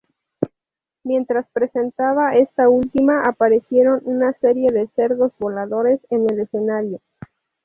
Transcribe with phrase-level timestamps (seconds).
[1.03, 6.99] Mientras presentaba esta última, aparecieron una serie de cerdos voladores en el escenario.